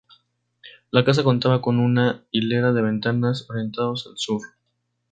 La 0.89 1.05
casa 1.05 1.23
contaba 1.23 1.61
con 1.61 1.79
una 1.79 2.23
hilera 2.31 2.73
de 2.73 2.81
ventanales 2.81 3.47
orientados 3.51 4.07
al 4.07 4.17
sur. 4.17 4.41